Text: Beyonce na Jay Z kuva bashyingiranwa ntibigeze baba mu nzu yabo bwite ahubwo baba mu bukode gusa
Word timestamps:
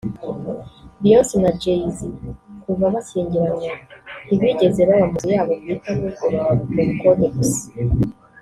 Beyonce 1.01 1.35
na 1.43 1.51
Jay 1.61 1.83
Z 1.95 1.99
kuva 2.63 2.85
bashyingiranwa 2.95 3.71
ntibigeze 4.25 4.81
baba 4.89 5.05
mu 5.11 5.15
nzu 5.17 5.27
yabo 5.35 5.51
bwite 5.61 5.87
ahubwo 5.93 6.25
baba 6.33 6.51
mu 6.73 6.81
bukode 6.89 7.25
gusa 7.35 7.65